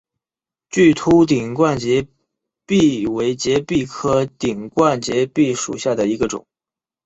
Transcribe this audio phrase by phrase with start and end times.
[0.71, 2.07] 巨突顶冠节
[2.65, 6.47] 蜱为节蜱科顶冠节蜱属下的一个种。